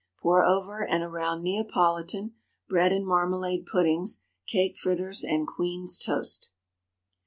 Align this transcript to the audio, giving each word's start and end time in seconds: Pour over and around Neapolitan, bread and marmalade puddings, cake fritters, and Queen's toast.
Pour 0.19 0.43
over 0.43 0.83
and 0.83 1.03
around 1.03 1.43
Neapolitan, 1.43 2.33
bread 2.67 2.91
and 2.91 3.05
marmalade 3.05 3.67
puddings, 3.67 4.23
cake 4.47 4.75
fritters, 4.75 5.23
and 5.23 5.45
Queen's 5.47 5.99
toast. 5.99 6.49